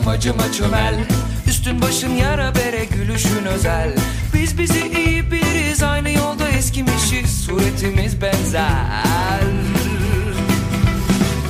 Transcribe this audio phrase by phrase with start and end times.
[0.00, 0.94] yamacıma çömel.
[1.46, 3.94] Üstün başın yara bere gülüşün özel.
[4.34, 7.44] Biz bizi iyi biliriz aynı yolda eskimişiz.
[7.44, 9.42] Suretimiz benzer.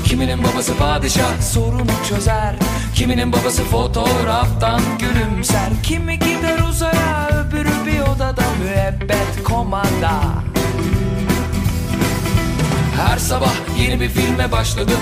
[0.04, 2.54] Kiminin babası padişah sorunu çözer.
[2.94, 5.68] Kiminin babası fotoğraftan gülümser.
[5.82, 10.20] Kimi gider uzaya öbürü bir odada müebbet komanda.
[12.96, 15.00] Her sabah yeni bir filme başladım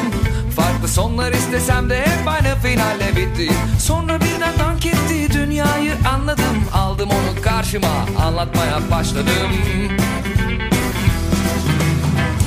[0.59, 0.89] Farklı.
[0.89, 6.65] Sonlar istesem de hep aynı finalle bitti Sonra birden dank etti dünyayı anladım.
[6.75, 9.53] Aldım onu karşıma anlatmaya başladım.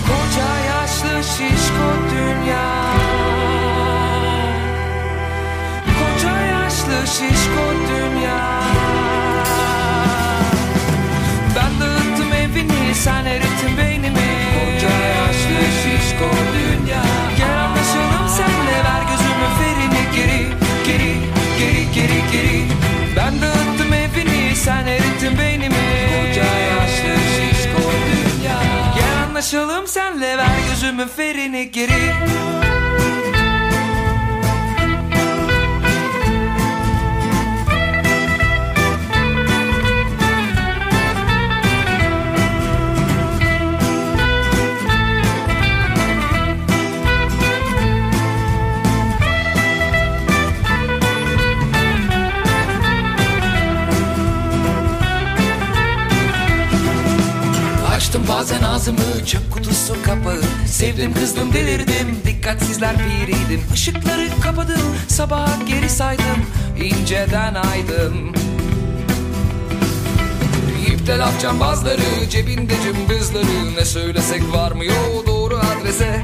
[0.08, 2.66] Koca yaşlı şişko dünya.
[5.86, 8.62] Koca yaşlı şişko dünya.
[11.56, 14.31] Ben dağıttım evini sen erittin beynimi.
[14.53, 17.03] Koca yaşlı şişko dünya.
[17.38, 17.70] Gel
[18.38, 20.42] senle ver gözümü ferini geri
[20.86, 21.14] Geri
[21.60, 22.64] geri geri geri.
[23.18, 25.75] Ben dağıttım evini sen erittin beynimi.
[25.75, 28.59] Koca yaşlı şişko dünya.
[28.96, 32.14] Gel anlaşalım senle ver gözümü ferini geri
[58.81, 60.42] ağzımı çöp kutusu kapağı.
[60.68, 62.19] Sevdim kızdım delirdim.
[62.25, 63.64] Dikkatsizler piriydim.
[63.74, 64.96] Işıkları kapadım.
[65.08, 66.46] Sabaha geri saydım.
[66.84, 68.34] İnceden aydım.
[70.88, 73.75] İpte laf cambazları cebinde cımbızları.
[73.78, 76.22] Ne söylesek varmıyor doğru adrese.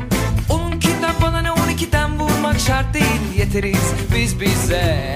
[0.49, 3.37] Onunkinden bana ne on ikiden vurmak şart değil.
[3.37, 5.15] Yeteriz biz bize.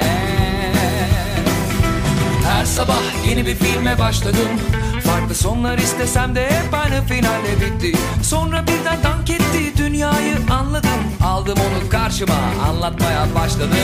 [2.47, 4.50] Her sabah yeni bir filme başladım
[5.11, 7.97] Farklı sonlar istesem de hep aynı finalle bitti.
[8.23, 10.89] Sonra birden dank etti dünyayı anladım.
[11.23, 12.39] Aldım onu karşıma
[12.69, 13.77] anlatmaya başladım.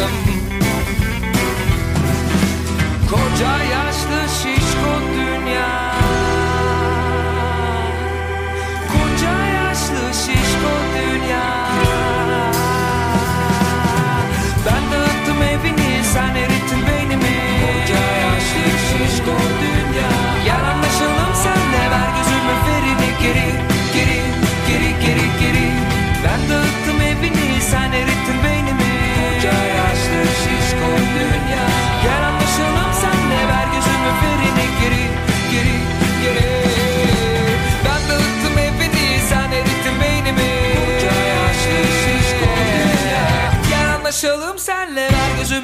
[3.10, 5.94] Koca yaşlı şişko dünya.
[8.88, 11.67] Koca yaşlı şişko dünya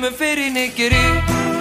[0.03, 1.52] kemur fyrir nýgeri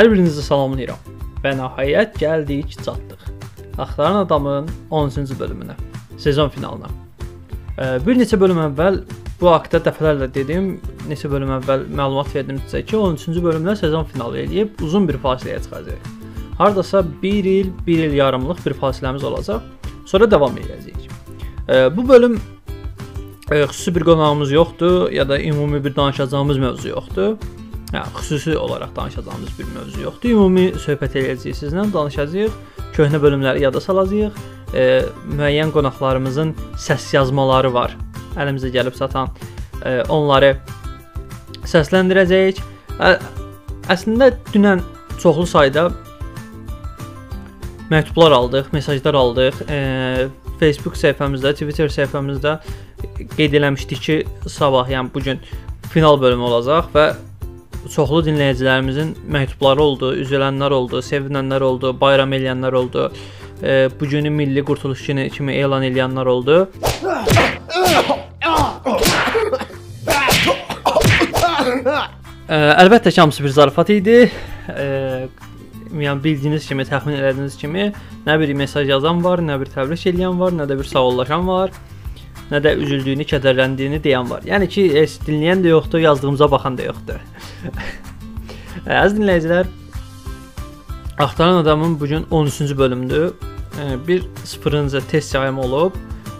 [0.00, 1.00] Hər birinizi salamlayıram.
[1.44, 3.26] Və nəhayət gəldik, çatdıq.
[3.84, 5.74] Axtaran adamın 13-cü bölümünə,
[6.16, 6.88] sezon finalına.
[8.06, 8.96] Bir neçə bölüm əvvəl
[9.42, 10.70] bu haqqda dəfələrlə dedim,
[11.10, 15.60] neçə bölüm əvvəl məlumat verdim sizə ki, 13-cü bölümdə sezon finalı eləyib uzun bir fasiləyə
[15.66, 16.08] çıxacaq.
[16.62, 19.68] Hardasa 1 il, 1 il yarımlıq bir fasiləmiz olacaq.
[20.08, 21.12] Sonra davam edəcəyik.
[21.92, 22.40] Bu bölüm
[23.50, 27.34] ə, xüsusi bir qonağımız yoxdur ya da ümumi bir danışacağımız mövzu yoxdur.
[27.90, 30.30] Hə, xüsusi olaraq danışacağımız bir mövzu yoxdur.
[30.30, 32.58] Ümumi söhbət eləyəcəyik sizlə, danışacağıq.
[32.94, 34.36] Köhnə bölümləri yada salacağıq.
[34.74, 34.84] E,
[35.26, 37.96] müəyyən qonaqlarımızın səs yazmaları var.
[38.38, 39.32] Əlimizə gəlib çatan
[39.82, 40.52] e, onları
[41.66, 42.60] səsləndirəcəyik.
[43.02, 43.16] Ə,
[43.90, 44.84] əslində dünən
[45.18, 45.88] çoxlu sayda
[47.90, 49.64] məktublar aldıq, mesajlar aldıq.
[49.66, 50.28] E,
[50.62, 52.54] Facebook səhifəmizdə, Twitter səhifəmizdə
[53.34, 54.16] qeyd eləmişdik ki,
[54.46, 55.42] sabah, yəni bu gün
[55.90, 57.08] final bölümü olacaq və
[57.88, 63.06] çoxlu dinləyicilərimizin məktubları oldu, üzülənlər oldu, sevinənlər oldu, bayram eləyənlər oldu.
[63.62, 66.58] E, bu günü milli qurtuluş günü kimi elan eləyənlər oldu.
[72.48, 74.18] E, əlbəttə ki, hamısı bir zarafat idi.
[74.68, 74.86] E,
[75.90, 77.92] yəni bildiyiniz kimi, təxmin elədiyiniz kimi,
[78.26, 81.72] nə bir mesaj yazan var, nə bir təbrik edən var, nə də bir sağollaşan var.
[82.50, 84.46] Nə də üzüldüyünü, kədərləndiyini deyən var.
[84.48, 87.20] Yəni ki, heç dinləyən də yoxdur, yazdığımıza baxan da yoxdur.
[89.00, 89.70] Əziz dinləyicilər,
[91.20, 93.32] Axtaran adamın bu gün 13-cü bölümdür.
[94.08, 95.92] Bir 0-cı test yayımı olub.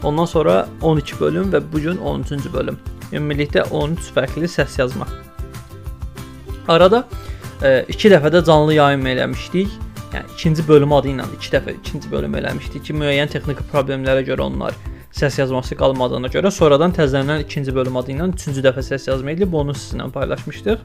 [0.02, 2.78] Ondan sonra 12 bölüm və bu gün 13-cü bölüm.
[3.12, 5.06] Ümumilikdə 13 fərqli səs yazma.
[6.68, 7.04] Arada
[7.88, 9.68] 2 dəfə də canlı yayım eləmişdik.
[10.14, 14.48] Yəni ikinci bölüm adı ilə 2 dəfə ikinci bölüm eləmişdik ki, müəyyən texniki problemlərə görə
[14.48, 14.72] onlar
[15.12, 19.54] səs yazması qalmadığına görə sonradan təzələnən ikinci bölüm adı ilə 3-cü dəfə səs yazma edilib,
[19.54, 20.84] onu sizinlə paylaşmışdıq.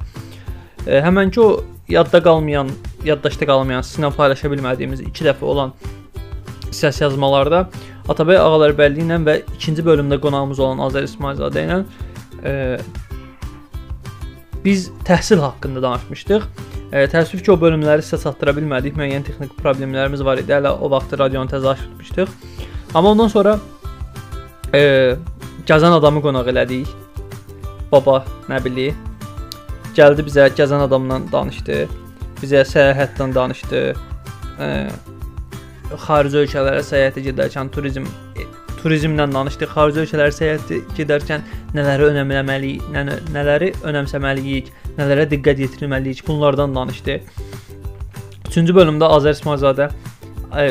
[0.88, 1.50] E, həmənki o
[1.89, 2.72] yadda qalmayan,
[3.06, 5.75] yaddaşda qalmayan, sizinlə paylaşa bilmədiyimiz 2 dəfə olan
[6.74, 7.68] səs yazmalarda
[8.12, 11.80] Atabəy Ağalərbəlli ilə və ikinci bölümdə qonağımız olan Azər İsmailzadə ilə
[12.45, 12.54] e,
[14.66, 16.45] biz təhsil haqqında danışmışdıq.
[16.92, 18.98] E, təəssüf ki, o bölümləri sizə çatdıra bilmədik.
[18.98, 20.54] Müəyyən texniki problemlərimiz var idi.
[20.54, 22.30] Hələ o vaxt radionu təzə açmışdıq.
[22.94, 23.57] Amma ondan sonra
[24.73, 25.15] e,
[25.67, 26.89] gəzən adamı qonaq elədik.
[27.91, 28.95] Baba, nə bilir.
[29.95, 31.85] Gəldi bizə gəzən adamla danışdı.
[32.41, 33.83] Bizə səyahətdən danışdı.
[34.59, 34.69] E,
[36.07, 38.07] xarici ölkələrə səyahətə gedərkən turizm
[38.85, 39.71] turizmlə danışdıq.
[39.73, 44.69] Xarici ölkələrə səyahət gedərkən nələri önəmləməliyik, nə, nələri önəmsəməliyik,
[45.00, 47.18] nələrə diqqət yetirməliyik, bunlardan danışdı.
[48.51, 49.89] 3-cü bölümdə Azər İsmailzadə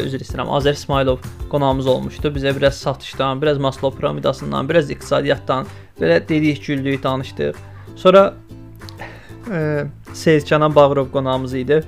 [0.05, 2.29] üzr istəyirəm, Azər İsmailov qonağımız olmuşdu.
[2.35, 5.67] Bizə biraz satışdan, biraz Maslow piramidasından, biraz iqtisadiyyatdan
[6.01, 7.55] belə dedik, güldük, danışdıq.
[7.97, 8.35] Sonra
[9.53, 11.85] e, Seyid Kənan Bağırov qonağımız idi.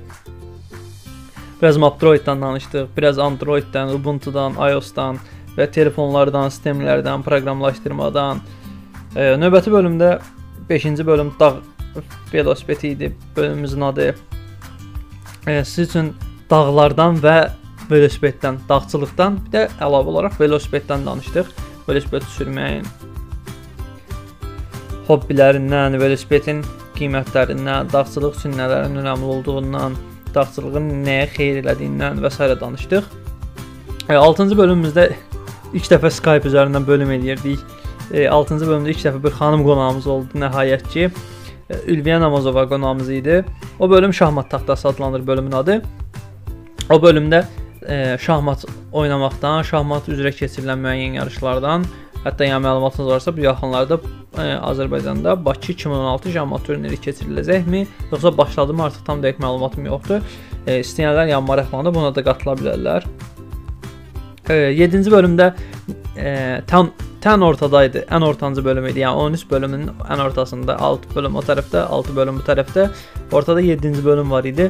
[1.61, 5.19] Biraz Android-dan danışdıq, biraz Android-dən, Ubuntu-dan, iOS-dan
[5.57, 8.39] və telefonlardan, sistemlərdən, proqramlaşdırmadan.
[9.15, 10.19] E, növbəti bölümdə
[10.69, 11.53] 5-ci bölüm dağ
[12.33, 13.15] velosipedi idi.
[13.35, 14.15] Bölümümüzün adı.
[15.47, 16.13] E, siz üçün
[16.49, 17.49] dağlardan və
[17.91, 21.51] velosipeddən, dağçılıqdan, bir də əlavə olaraq velosipeddən danışdıq.
[21.87, 22.87] Velosiped sürməyin
[25.07, 26.63] hobbilərindən, velosipedin
[26.97, 29.95] qiymətlərindən, dağçılıq üçün nələrin önəmli olduğundan,
[30.35, 32.49] dağçılığın nəyə xeyir elədiyindən və s.
[32.61, 33.07] danışdıq.
[34.07, 35.09] 6-cı bölümümüzdə
[35.73, 37.63] ilk dəfə Skype üzərindən bölüm eləyirdik.
[38.11, 41.09] 6-cı bölümdə ilk dəfə bir xanım qonağımız oldu nəhayət ki.
[41.91, 43.45] Ülviyə Namazova qonağımız idi.
[43.79, 45.81] O bölüm şahmat taxtası adlanır bölümün adı.
[46.89, 47.43] O bölümdə
[47.87, 51.85] e, şahmat oynamaqdan, şahmat üzrə keçirilən müəyyən yarışlardan,
[52.25, 53.99] hətta yəni məlumatınız varsa bu yaxınlarda
[54.37, 60.21] e, Azərbaycanda Bakı 2016 şahmat turniri keçiriləcəkmi, yoxsa başladımı artıq tam dəqiq məlumatım yoxdur.
[60.67, 63.09] E, istəyənlər yəni maraqlanıb buna da qatıla bilərlər.
[64.47, 65.49] 7-ci bölümdə
[66.15, 66.29] e,
[66.71, 68.05] tən tən ortadaydı.
[68.13, 69.01] Ən ortancı bölüm idi.
[69.03, 72.87] Yəni 13 bölümün ən ortasında 6 bölüm o tərəfdə, 6 bölüm bu tərəfdə.
[73.31, 74.69] Ortada 7-ci bölüm var idi.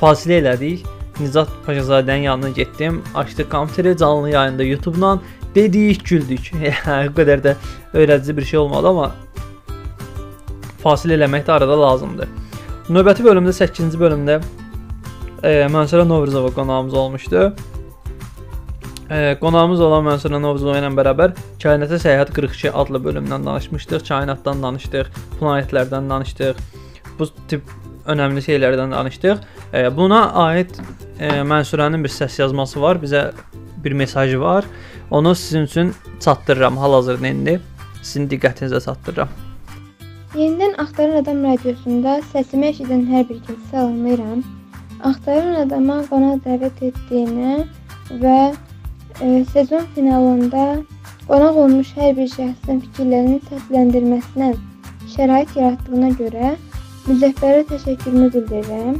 [0.00, 0.84] Fasilə elədik.
[1.20, 3.02] Nizat Paşazadənin yanına getdim.
[3.14, 5.20] Açdıq kompüteri canlı yayında YouTube-dan
[5.54, 6.52] dedik, güldük.
[6.86, 7.54] O qədər də
[7.94, 9.14] öyrədici bir şey olmadı, amma
[10.84, 12.28] fasilə eləmək də arada lazımdır.
[12.92, 14.40] Növbəti bölümdə 8-ci bölümdə
[15.42, 17.54] e, Mənsura Novruzova qonağımız olmuşdu.
[19.10, 25.10] E, qonağımız olan Mənsura Novruzova ilə bərabər Kainata Səyahət 42 adlı bölümdən danışmışdıq, kainatdan danışdıq,
[25.40, 26.62] planetlərdən danışdıq.
[27.18, 27.62] Bu tip
[28.12, 29.42] önəmli şeylərdən danışdıq.
[29.72, 30.74] E, buna aid
[31.20, 33.30] e, Mənsurənin bir səs yazması var, bizə
[33.84, 34.64] bir mesajı var.
[35.10, 37.60] Onu sizin üçün çatdırıram hal-hazırda indi.
[38.02, 39.28] Sizin diqqətinizə çatdırıram.
[40.34, 44.42] Yenidən Axtaran Adam radiosunda səsimi eşidən hər bir kəsi salamlayıram.
[45.04, 47.64] Axtaran Adama qonaq dəvət etdiyinə
[48.22, 48.38] və
[49.20, 50.66] e, sezon finalında
[51.28, 54.50] qonaq olmuş hər bir şəxsin fikirlərinin səsləndirməsinə
[55.14, 56.52] şərait yaratdığına görə
[57.06, 58.96] Müzəffərə təşəkkürümü bildirirəm.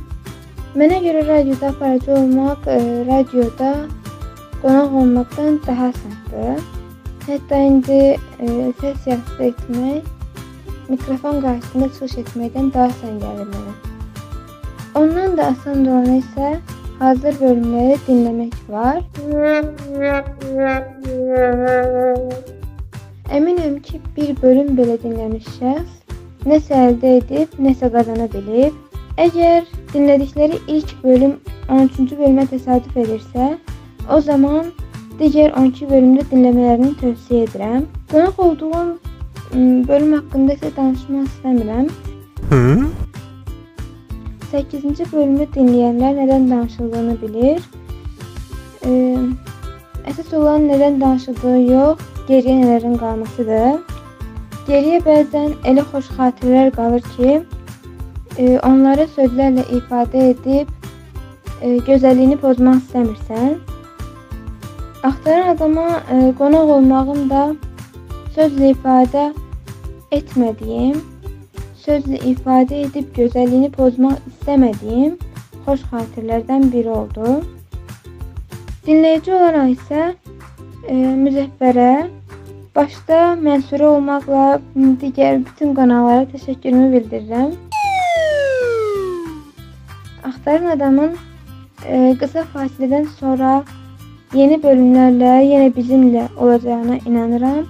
[0.78, 3.70] Mənə görə radioda aparıcı olmaq, e, radioda
[4.62, 6.60] qonaq olmaqdan daha asandır.
[7.26, 8.46] Hətta indi e,
[8.82, 10.06] səs yazdı etmək
[10.88, 13.74] mikrofon qarşısında çıxış etməkdən daha asan gəlir mənə.
[15.02, 16.54] Ondan da asan olanı isə
[16.98, 19.02] Hazır bölümləri dinləmək var.
[23.36, 25.95] Əminəm ki, bir bölüm belə dinləmiş şəxs
[26.46, 28.74] nəsə əldə edib, nəsə qazana bilib.
[29.20, 31.38] Əgər dinlədikləri ilk bölüm
[31.68, 33.56] 13-cü bölümə təsadüf edirsə,
[34.12, 34.70] o zaman
[35.20, 37.86] digər 12 bölümdə dinləmələrini tövsiyə edirəm.
[38.12, 38.86] Qonaq olduğum
[39.88, 41.88] bölüm haqqında isə danışmaq istəmirəm.
[42.50, 42.62] Hı?
[44.52, 47.64] 8-ci bölümü dinləyənlər nədən danışıldığını bilir.
[48.86, 48.92] Ə,
[50.12, 53.80] əsas olan nədən danışıldığı yox, geriyə nələrin qalmasıdır.
[54.66, 60.72] Geriyə bəzən elə xoş xatirələr qalır ki, ə, onları sözlərlə ifadə edib
[61.62, 63.52] ə, gözəlliyini pozmaq istəmirsən.
[65.06, 67.44] Axtaran adama ə, qonaq olmağım da
[68.34, 69.28] sözlə ifadə
[70.18, 70.98] etmədiyim,
[71.86, 75.14] sözlə ifadə edib gözəlliyini pozmaq istəmədiyim
[75.66, 77.38] xoş xatirələrdən biri oldu.
[78.86, 81.90] Dinləyici olaraq isə e, Müzəffərə
[82.76, 84.58] başda Mənsurə olmaqla
[85.00, 87.54] digər bütün kanallara təşəkkürümü bildirirəm.
[90.28, 91.16] Axtaran adamın
[91.86, 93.62] e, qısa fasilədən sonra
[94.36, 97.64] yeni bölümlərlə yenə bizimlə olacağına inanıram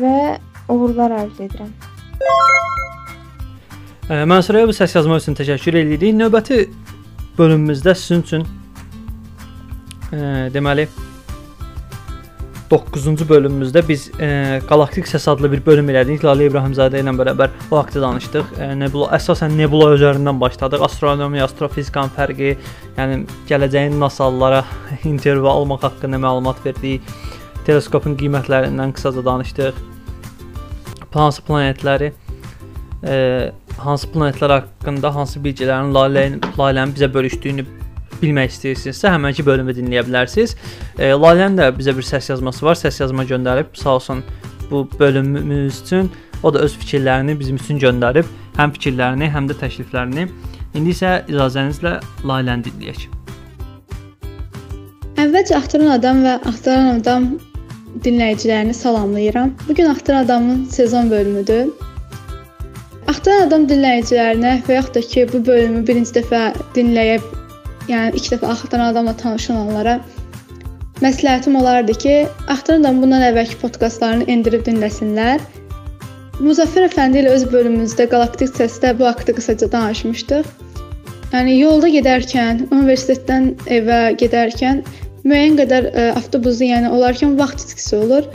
[0.00, 0.16] və
[0.68, 1.72] uğurlar arzu edirəm.
[4.08, 6.16] Mənsurəyə bu səs yazma üçün təşəkkür edirik.
[6.16, 6.64] Növbəti
[7.38, 8.48] bölümümüzdə sizin üçün
[10.12, 10.18] e,
[10.54, 10.88] deməli
[12.70, 16.20] 9-cu bölümümüzdə biz e, Galaktik Səs adlı bir bölüm elədik.
[16.26, 18.50] Lalə İbrahimzadə ilə bərabər o haqqda danışdıq.
[18.60, 20.84] E, nebula əsasən nebula üzərindən başladıq.
[20.84, 22.54] Astronomiya, astrofizikanın fərqi,
[22.98, 24.64] yəni gələcəyin NASA-lara
[25.12, 27.08] intervyu almaq haqqında məlumat verdik.
[27.64, 29.80] Teleskopun qiymətlərindən qısaca danışdıq.
[31.14, 32.12] Hansı planetləri
[33.02, 33.16] e,
[33.78, 37.64] hansı planetlər haqqında hansı bilgilərin Lalənin Lalənin bizə bölüşdüyünü
[38.22, 40.54] bilmək istəyirsinizsə, həmənki bölümü dinləyə bilərsiniz.
[40.98, 42.78] E, Lalənin də bizə bir səs yazması var.
[42.78, 44.24] Səs yazma göndərib, sağ olsun
[44.70, 46.10] bu bölümümüz üçün
[46.42, 48.26] o da öz fikirlərini bizim üçün göndərib,
[48.58, 50.28] həm fikirlərini, həm də təkliflərini.
[50.76, 51.98] İndi isə icazənizlə
[52.28, 53.08] Laləni dinləyək.
[55.18, 57.32] Əvvəlcə axtaran adam və axtaran adam
[58.04, 59.54] dinləyicilərini salamlayıram.
[59.68, 61.72] Bu gün axtaran adamın sezon bölümüdür.
[63.08, 67.24] Axtaran adam dinləyicilərinə və yaxud da ki, bu bölümü birinci dəfə dinləyib
[67.88, 69.98] yəni ilk dəfə axtaran adamla tanış olanlara
[71.02, 72.14] məsləhətim olardı ki,
[72.50, 75.42] adam bundan əvvəlki podkastlarını endirib dinləsinlər.
[76.42, 80.50] Muzaffər əfəndi ilə öz bölümümüzdə Galaktik səsdə bu haqqda qısaca danışmışdıq.
[81.32, 84.84] Yəni yolda gedərkən, universitetdən evə gedərkən
[85.28, 88.28] müəyyən qədər ə, e, avtobusda, yəni olarkən vaxt itkisi olur.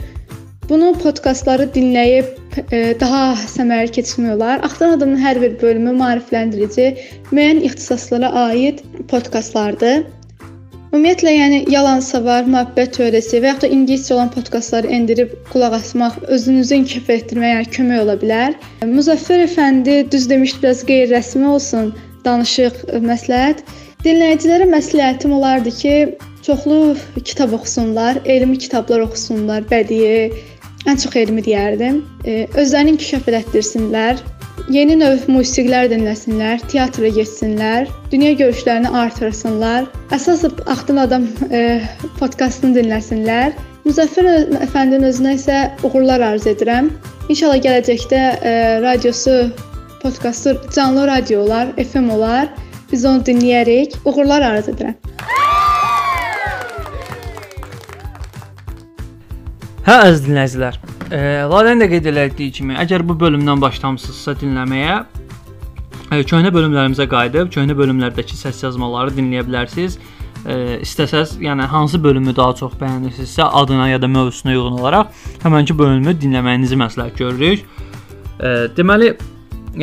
[0.68, 2.28] Bunu podkastları dinləyib
[2.72, 4.62] e, daha səmərəli keçirmək olar.
[4.64, 6.86] Axtaran adamın hər bir bölümü maarifləndirici,
[7.32, 8.80] müəyyən ixtisaslara aid
[9.10, 10.06] podkastlardır.
[10.94, 16.20] Ümumiyyətlə, yəni yalansa var, mühabbət teoriyası və ya da ingiliscə olan podkastları endirib qulaq asmaq
[16.36, 18.54] özünüzü inkişaf etdirməyə yəni kömək ola bilər.
[18.88, 21.90] Müzəffər əfəndi düz demişdi, biraz qeyri-rəsmi olsun,
[22.24, 23.66] danışıq, məsləhət.
[24.06, 25.94] Dinləyicilərə məsləhətim olardı ki,
[26.46, 30.30] çoxlu kitab oxusunlar, elmi kitablar oxusunlar, bədii,
[30.90, 32.00] ən çox elmi deyərdim.
[32.24, 34.20] E, özlərini inkişaf elətdirsinlər,
[34.72, 39.88] yeni növ musiqilər dinləsinlər, teatra getsinlər, dünya görüşlərini artırsınlar.
[40.14, 41.80] Əsas Axtın adam e,
[42.20, 43.54] podkastını dinləsinlər.
[43.84, 44.28] Müzəffər
[44.64, 46.90] əfəndinin özünə isə uğurlar arzu edirəm.
[47.28, 49.38] İnşallah gələcəkdə e, radiosu,
[50.02, 52.52] podkastı canlı radio olar, FM olar.
[52.92, 53.98] Biz onu dinləyərik.
[54.04, 55.43] Uğurlar arzu edirəm.
[59.84, 60.76] Hə əziz dinləyicilər,
[61.12, 64.94] e, Lalənin də qeyd etdiyi kimi, əgər bu bölümdən başlamısınızsa dinləməyə,
[66.08, 69.98] e, köhnə bölümlərimizə qayıdıb köhnə bölümlərdəki səs yazmaları dinləyə bilərsiniz.
[70.48, 75.12] E, istəsəz, yəni hansı bölümü daha çox bəyənirsinizsə, adına ya da mövzusuna uyğun olaraq
[75.44, 77.68] həmənki bölümü dinləməyinizi məsləhət görürük.
[78.40, 79.12] E, deməli,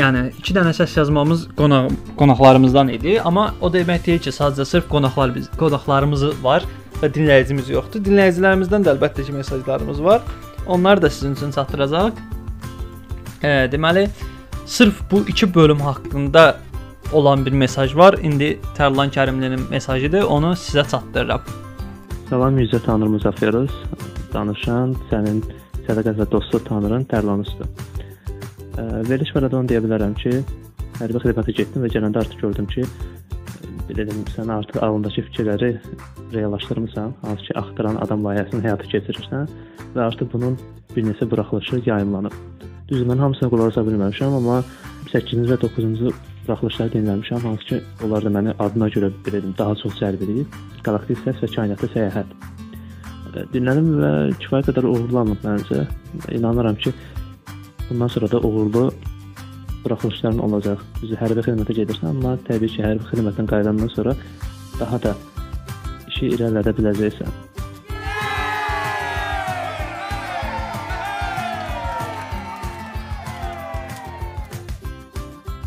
[0.02, 4.90] yəni 2 dənə səs yazmamız qonaq qonaqlarımızdan idi, amma o demək deyil ki, sadəcə sırf
[4.90, 6.66] qonaqlar biz qonaqlarımız var
[7.02, 8.04] və dinləyicimiz yoxdur.
[8.06, 10.22] Dinləyicilərimizdən də əlbəttə ki, mesajlarımız var.
[10.68, 12.20] Onları da sizin üçün çatdıracağıq.
[13.44, 14.08] E, deməli,
[14.66, 16.58] sırf bu iki bölüm haqqında
[17.14, 18.14] olan bir mesaj var.
[18.24, 20.24] İndi Tərlan Kərimlinin mesajıdır.
[20.24, 21.42] Onu sizə çatdırıram.
[22.30, 23.68] Salam Yüzə Tanrı Müzəffərov.
[24.34, 25.42] Danışan sənin
[25.88, 27.66] sədaqət və dostluq tanrın Tərlan usta.
[29.10, 30.38] Veriliş baradan deyə bilərəm ki,
[31.02, 32.86] hərbi xidmətə getdim və gələndə artıq gördüm ki,
[33.98, 35.72] dedim sən artıq ağlındakı fikirləri
[36.34, 39.50] reallaşdırmısan, hansı ki axtaran adam layihəsini həyata keçirirsən
[39.96, 40.58] və artıq bunun
[40.96, 42.36] bir neçə buraxılışı yayımlanıb.
[42.90, 44.58] Düzdür, mən hamısına qulaq asa bilməmişəm, amma
[45.12, 46.14] 8-ci və 9-cu
[46.48, 50.46] buraxılışları dinləmişəm, hansı ki onlar da məni adına görə bilirdim, daha çox cəlb edir.
[50.84, 52.36] Galaktik səs və kainata səyahət.
[53.54, 54.12] Dinlədim və
[54.44, 55.86] kifayət qədər uğurlanıb məncə.
[56.36, 56.94] İnanıram ki,
[57.90, 58.92] bundan sonra da uğurlu
[59.84, 60.82] buraxılışların olacaq.
[61.02, 64.16] Düzü hərbi xidmətə gedirsən, amma təbii ki, hərbi xidmətdən qayıdandan sonra
[64.80, 65.16] daha da
[66.10, 67.40] işi irəlilədə biləcəksən.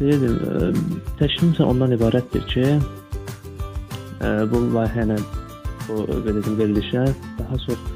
[0.00, 0.70] Deyirdim, e,
[1.18, 2.66] təşkilim ondan ibarətdir ki,
[4.20, 5.18] e, bu layihə ilə
[5.88, 7.04] bu belə deyim verilişə
[7.38, 7.93] daha çox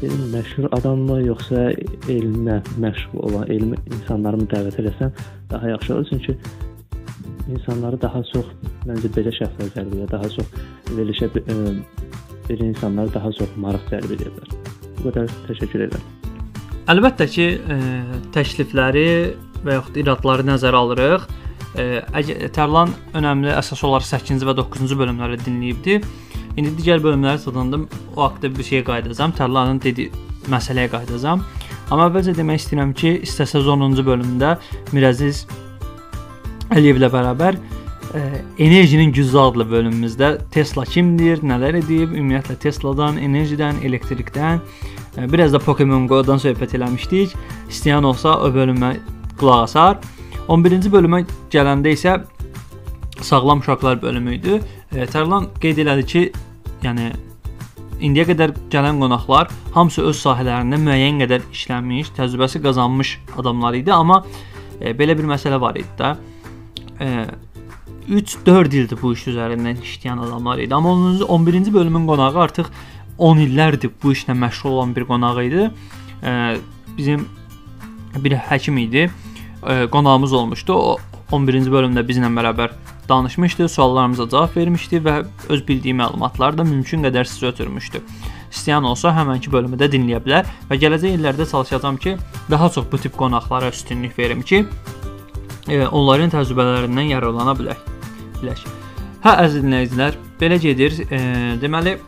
[0.00, 1.68] dedim, məşhur adammı yoxsa
[2.14, 5.14] elmə məşğul olan elmi insanları mı dəvət eləsəm
[5.50, 6.36] daha yaxşı olur çünki
[7.48, 8.52] insanları daha çox
[8.88, 10.46] məncə belə şəxslər cəlb edir, daha çox
[10.92, 14.54] verilişə belə insanlar daha çox maraq cəlb edirlər.
[14.98, 16.06] Bu qədər təşəkkür edirəm.
[16.92, 17.78] əlbəttə ki, ə,
[18.36, 19.08] təklifləri
[19.64, 21.26] və yaxud iradları nəzərə alırıq.
[21.78, 21.84] Ə,
[22.20, 26.00] əgər Tərlan önəmli əsas olaraq 8-ci və 9-cu bölümləri dinləyibdi.
[26.58, 27.78] İndi digər bölümləri çatanda
[28.16, 29.32] o haqqda bir şey qayıdacağam.
[29.38, 30.10] Tərlanın dediyi
[30.50, 31.44] məsələyə qayıdacağam.
[31.88, 34.56] Amma əvvəlcə demək istəyirəm ki, istəsəz 10-cu bölümdə
[34.92, 35.46] Mirəziz
[36.68, 38.22] Əliyevlə bərabər ə,
[38.60, 44.60] enerjinin gücü adlı bölümümüzdə Tesla kimdir, nələr edib, ümumiyyətlə Tesladan, enerjidən, elektrikdən,
[45.16, 47.32] ə, biraz da Pokemon Go-dan söhbət eləmişdik.
[47.70, 48.96] İstəyən olsa o bölümə
[49.40, 50.02] qulaq asar.
[50.48, 51.22] 11-ci bölümə
[51.52, 52.18] gələndə isə
[53.22, 54.60] sağlam uşaqlar bölümü idi.
[54.92, 56.22] E, Tərlan qeyd elədi ki,
[56.82, 57.10] yəni
[58.00, 64.22] indiyə qədər gələn qonaqlar hamısı öz sahələrində müəyyən qədər işləmiş, təcrübəsi qazanmış adamlar idi, amma
[64.80, 66.14] e, belə bir məsələ var idi də.
[67.00, 67.08] E,
[68.08, 70.74] 3-4 ildir bu iş üzərindən işləyən adamlar idi.
[70.74, 70.94] Amma
[71.28, 72.70] 11-ci bölümün qonağı artıq
[73.18, 75.70] 10 illərdir bu işlə məşğul olan bir qonaq idi.
[76.22, 76.56] E,
[76.96, 77.26] bizim
[78.16, 79.10] bir həkim idi.
[79.66, 80.74] E, qonağımız olmuşdu.
[80.74, 80.96] O
[81.32, 82.72] 11-ci bölümdə bizlə bərabər
[83.08, 88.02] danışmışdı, suallarımıza cavab vermişdi və öz bildiyi məlumatları da mümkün qədər sizə ötürmüşdü.
[88.52, 92.16] İstəyən olsa həmənki bölümü də dinləyə bilər və gələcək illərdə çalışacağam ki,
[92.50, 94.64] daha çox bu tip qonaqlara üstünlük verim ki,
[95.68, 97.82] e, onların təcrübələrindən yararlana bilək.
[98.42, 98.64] Bilək.
[99.24, 100.96] Hə əziz dinləyicilər, belə gedir.
[101.10, 101.20] E,
[101.62, 101.98] deməli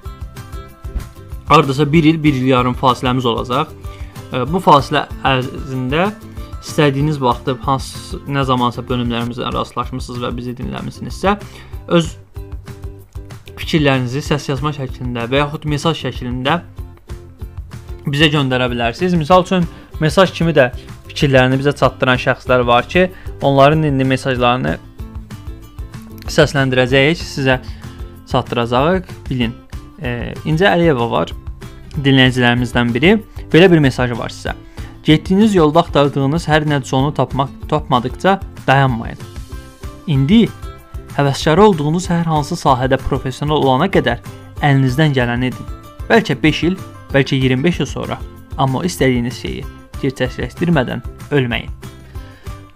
[1.49, 3.73] hardasa 1 il, 1 il yarım fasiləmiz olacaq.
[4.33, 6.11] E, bu fasilə ərzində
[6.61, 11.37] istədiyiniz vaxtda hansı nə zamansa bölümlərimizlə rastlaşmısınız və bizi dinləmisinizsə,
[11.89, 12.11] öz
[13.61, 16.61] fikirlərinizi səs yazma şəklində və yaxud mesaj şəklində
[18.11, 19.17] bizə göndərə bilərsiniz.
[19.21, 19.67] Məsəl üçün
[20.01, 20.71] mesaj kimi də
[21.11, 23.09] fikirlərini bizə çatdıran şəxslər var ki,
[23.43, 24.77] onların indi mesajlarını
[26.31, 27.61] səsləndirəcəyik, sizə
[28.31, 29.15] çatdıracağıq.
[29.31, 29.55] Bilin.
[30.03, 31.33] E, İncə Əliyeva var.
[31.99, 33.17] Dinləyicilərimizdən biri.
[33.53, 34.55] Belə bir mesajı var sizə.
[35.05, 39.19] Getdiyiniz yolda axtardığınız hər nə sonu tapmaq tapmadıkca dayanmayın.
[40.07, 40.43] İndi
[41.17, 44.21] həvəskar olduğunuz hər hansı sahədə professional olana qədər
[44.61, 45.71] əlinizdən gələni edin.
[46.11, 46.77] Bəlkə 5 il,
[47.15, 48.19] bəlkə 25 il sonra,
[48.59, 49.65] amma istədiyiniz şeyi
[50.03, 51.73] gerçəkləşdirmədən ölməyin.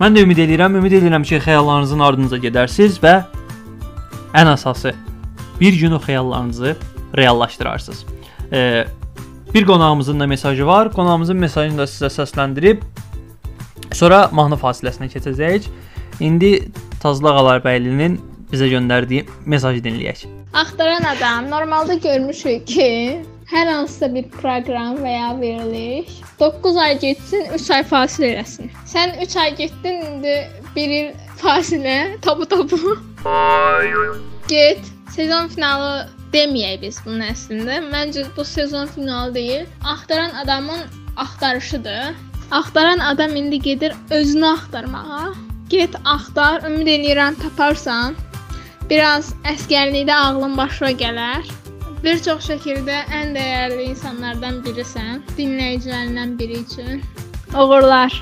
[0.00, 3.14] Mən də ümid edirəm, ümid edirəm ki, xəyallarınızın ardınca gedərsiniz və
[4.34, 4.94] ən əsası
[5.60, 6.76] bir gün o xəyallarınızı
[7.16, 8.04] reallaşdırarsınız.
[8.52, 8.84] E,
[9.54, 10.92] Bir qonağımızın da mesajı var.
[10.92, 12.80] Qonağımızın mesajını da sizə səsləndirib
[13.94, 15.68] sonra mahnı fasiləsinə keçəcəyik.
[16.20, 16.50] İndi
[17.02, 18.16] Tazlaq Alarbəylinin
[18.50, 20.24] bizə göndərdiyi mesajı dinləyək.
[20.52, 22.88] Axtaran adam normalda görmüşük ki,
[23.50, 28.74] hər hansısa bir proqram və ya veriliş 9 ay getsin, 3 ay fasilə eləsin.
[28.90, 30.34] Sən 3 ay getdin, indi
[30.76, 32.98] 1 il fasilə, tabu tabu.
[34.48, 34.82] Get.
[35.14, 37.80] Sezon finalı deməyək biz bunun əslində.
[37.92, 39.66] Məncə bu sezon finalı deyil.
[39.84, 40.80] Axtaran adamın
[41.16, 42.14] axtarışıdır.
[42.50, 45.32] Axtaran adam indi gedir özünü axtarmağa.
[45.70, 48.18] Get axtar, ümid eləyirəm taparsan.
[48.90, 51.46] Biraz əskərlikdə ağlın başına gələr.
[52.04, 57.00] Bir çox şəkildə ən dəyərli insanlardan birisən, dinləyicilərindən biri üçün.
[57.56, 58.12] Uğurlar.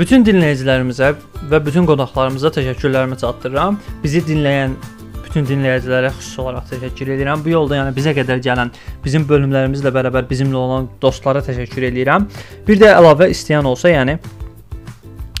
[0.00, 1.12] Bütün dinləyicilərimizə
[1.52, 3.78] və bütün qonaqlarımıza təşəkkürlərimi çatdırıram.
[4.02, 4.74] Bizi dinləyən
[5.34, 7.40] bütün dinləyicilərə xüsusi olaraq təşəkkür edirəm.
[7.42, 8.68] Bu yolda yəni bizə qədər gələn,
[9.02, 12.28] bizim bölümlərimizlə bərabər bizimlə olan dostlara təşəkkür edirəm.
[12.68, 14.14] Bir də əlavə istəyən olsa, yəni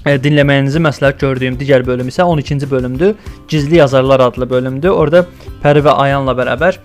[0.02, 3.14] e, dinləməyinizi məsləhət gördüyüm digər bölüm isə 12-ci bölümdür.
[3.48, 4.90] Gizli yazarlar adlı bölümdür.
[4.90, 5.28] Orada
[5.62, 6.80] Pəri və Ayanla bərabər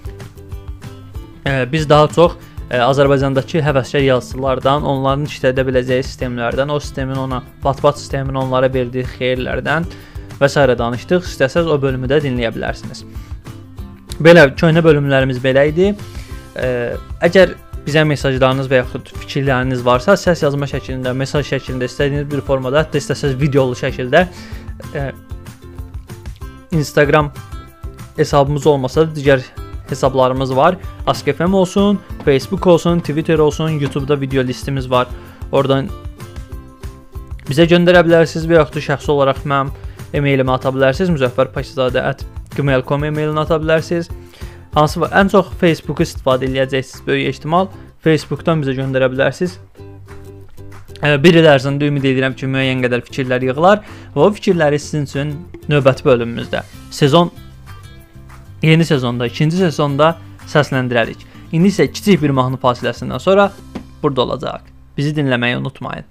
[1.48, 2.38] e, biz daha çox
[2.70, 9.10] e, Azərbaycandakı həvəskar yazıçılardan, onların işlədə biləcəyi sistemlərdən, o sistemin ona, bat-bat sistemin onlara verdiyi
[9.18, 9.90] xeyirlərdən
[10.40, 10.68] və s.
[10.82, 11.26] danışdıq.
[11.28, 13.06] İstəsəz o bölümü də dinləyə bilərsiniz.
[14.20, 15.94] Belə köhnə bölümlərimiz belə idi.
[16.56, 16.70] Ə,
[17.28, 22.84] əgər bizə mesajlarınız və yaxud fikirləriniz varsa, səs yazma şəklində, mesaj şəklində, istədiyiniz bir formada,
[22.84, 25.06] hətta istəsəz videolu şəkildə ə,
[26.76, 27.32] Instagram
[28.18, 29.46] hesabımız olmasa da digər
[29.90, 30.78] hesablarımız var.
[31.08, 35.08] Ask.fm olsun, Facebook olsun, Twitter olsun, YouTube-da video listimiz var.
[35.52, 35.90] Oradan
[37.50, 39.72] bizə göndərə bilərsiniz və yaxud da şəxsi olaraq mənim
[40.14, 41.10] e-mailimi ata bilərsiniz.
[41.16, 44.10] müzəffərpaşazadə@gmail.com e-mailini ata bilərsiniz.
[44.74, 47.68] Hansı ən çox Facebook-u istifadə edəcəksiniz böyük ehtimal.
[48.04, 49.58] Facebook-dan bizə göndərə bilərsiniz.
[51.00, 53.80] Bir il ərzində ümid edirəm ki, müəyyən qədər fikirlər yığılar
[54.16, 55.32] və o fikirləri sizin üçün
[55.72, 57.32] növbəti bölümümüzdə sezon
[58.62, 60.18] yeni sezonda, ikinci sezonda
[60.48, 61.18] səsləndirərik.
[61.52, 63.52] İndi isə kiçik bir mahnı fasiləsindən sonra
[64.04, 64.62] burada olacaq.
[64.98, 66.06] Bizi dinləməyi unutmayın.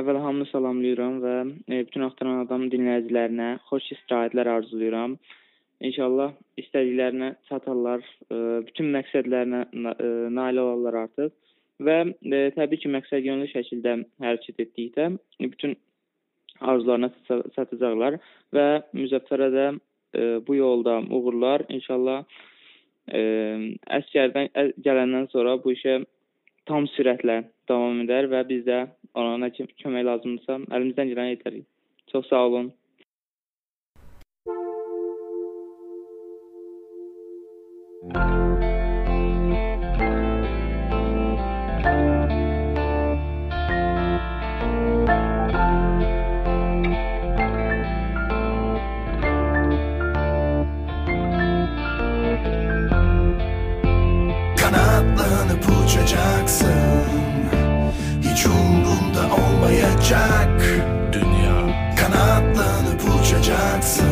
[0.00, 1.32] Əvvəla hamını salamlayıram və
[1.68, 5.18] e, bütün Axtaran Adam dinləyicilərinə xoş istirahətlər arzulayıram.
[5.84, 11.34] İnşallah istədiklərinə çatarlar, e, bütün məqsədlərinə e, nail olarlar artıq
[11.84, 11.98] və
[12.56, 15.10] təbii ki, məqsədyönlü şəkildə hərəkət etdikdə
[15.42, 15.76] bütün
[16.72, 17.10] arzularına
[17.56, 18.16] çatacaqlar
[18.54, 19.66] və müzəffərə də
[20.46, 22.22] bu yolda uğurlar inşallah
[23.98, 24.52] əskərdən
[24.84, 25.96] gələndən sonra bu işə
[26.68, 31.66] tam sürətlə davam edər və biz də ona nə kömək lazımdırsa əlimizdən gələni edərik.
[32.12, 32.72] Çox sağ olun.
[38.04, 38.51] Kanatlanıp
[59.12, 60.62] umrunda olmayacak.
[61.12, 61.94] Dünya.
[61.96, 64.06] Kanatlanıp uçacaksın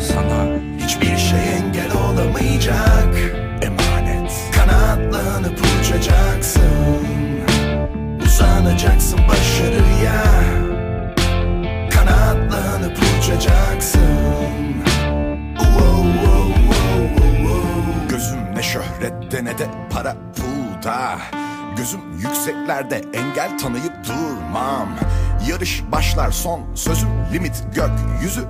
[0.00, 0.46] Sana.
[0.78, 3.14] Hiçbir şey engel olamayacak.
[3.62, 4.32] Emanet.
[4.52, 6.62] Kanatlanıp uçacaksın
[8.24, 10.24] Uzanacaksın başarıya.
[11.90, 14.00] Kanatlanıp uçacaksın
[15.58, 18.08] Wow, wow, wow, wow, wow.
[18.08, 21.18] Gözüm ne şöhrette ne de para pulda
[21.76, 24.88] Gözüm yükseklerde engel tanıyıp durmam.
[25.48, 28.44] Yarış başlar son sözüm limit gökyüzü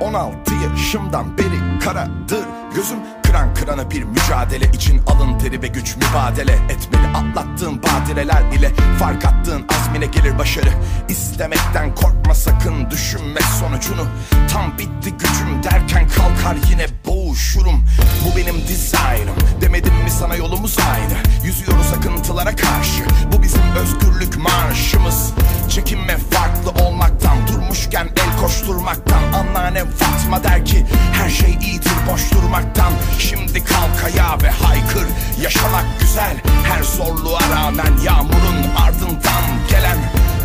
[0.00, 2.44] 16 yaşımdan beri karadır.
[2.74, 2.98] Gözüm
[3.34, 6.52] Kıran kırana bir mücadele için alın teri ve güç mübadele.
[6.52, 10.68] Etmeli Atlattığın badireler ile fark attığın azmine gelir başarı.
[11.08, 14.06] İstemekten korkma sakın düşünme sonucunu.
[14.52, 17.84] Tam bitti gücüm derken kalkar yine boğuşurum.
[18.24, 21.46] Bu benim dizaynım demedim mi sana yolumuz aynı?
[21.46, 23.04] Yüzüyoruz akıntılara karşı.
[23.32, 25.32] Bu bizim özgürlük marşımız.
[25.68, 29.22] Çekinme farklı olmaktan durmuşken el koşturmaktan.
[29.32, 32.92] Anneannem Fatma der ki her şey iyidir boş durmaktan
[33.28, 35.06] Şimdi kalk ayağa ve haykır.
[35.42, 39.98] Yaşamak güzel Her zorluğa rağmen yağmurun ardından gelen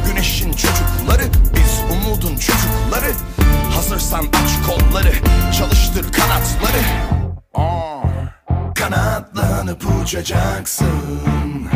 [0.06, 1.24] Güneşin çocukları
[1.56, 3.12] biz umudun çocukları.
[3.76, 5.14] Hazırsan aç kolları
[5.58, 6.84] çalıştır kanatları.
[7.54, 8.04] Aa,
[8.76, 11.68] Kanatlanıp uçacaksın.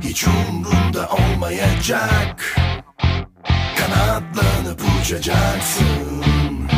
[0.00, 2.56] Hiç umrunda olmayacak.
[3.78, 6.68] Kanatlanıp uçacaksın.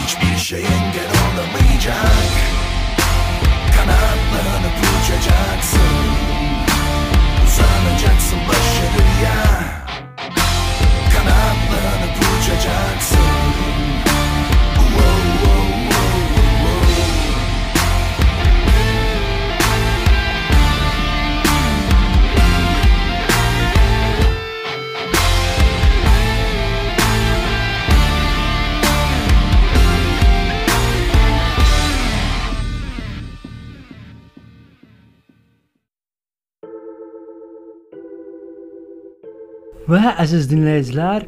[0.00, 2.67] Hiçbir şey engel olamayacak
[39.88, 41.24] Və əziz dinləyicilər,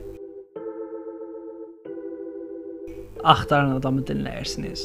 [3.32, 4.82] axtaran adamı dinləyirsiniz.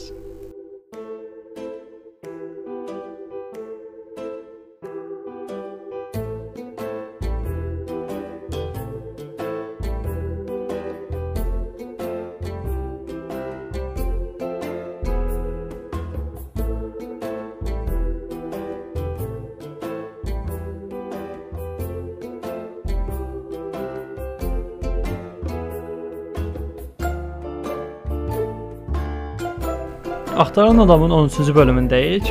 [30.55, 32.29] Axtaran adamın 13-cü bölümündəyik.